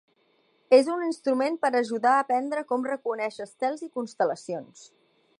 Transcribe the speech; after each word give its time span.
És 0.75 0.87
un 0.93 1.01
instrument 1.07 1.59
per 1.65 1.69
ajudar 1.79 2.13
a 2.19 2.21
aprendre 2.23 2.63
com 2.71 2.87
reconèixer 2.91 3.47
estels 3.49 3.83
i 3.89 3.91
constel·lacions. 3.99 4.81